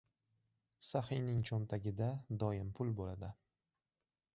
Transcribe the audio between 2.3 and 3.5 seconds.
doim pul bo‘ladi.